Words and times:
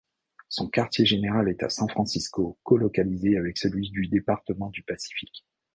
Son 0.49 0.67
quartier-général 0.67 1.47
est 1.47 1.61
à 1.61 1.69
San 1.69 1.87
Francisco, 1.87 2.57
co-localisé 2.63 3.37
avec 3.37 3.59
celui 3.59 3.91
du 3.91 4.07
département 4.07 4.71
du 4.71 4.81
Pacifique. 4.81 5.45